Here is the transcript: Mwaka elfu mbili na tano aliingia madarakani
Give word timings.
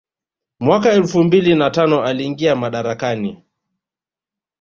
Mwaka 0.59 0.91
elfu 0.91 1.23
mbili 1.23 1.55
na 1.55 1.69
tano 1.69 2.03
aliingia 2.03 2.55
madarakani 2.55 3.43